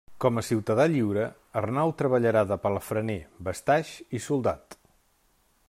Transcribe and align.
Com 0.23 0.39
a 0.39 0.43
ciutadà 0.45 0.85
lliure, 0.93 1.25
Arnau 1.61 1.93
treballarà 1.99 2.43
de 2.53 2.57
palafrener, 2.63 3.19
bastaix 3.49 3.93
i 4.19 4.23
soldat. 4.31 4.81